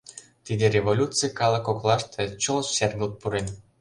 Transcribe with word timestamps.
Тиде 0.45 0.65
революций 0.75 1.31
калык 1.39 1.63
коклаште 1.67 2.21
чот 2.43 2.65
шергылт 2.75 3.13
пурен. 3.21 3.47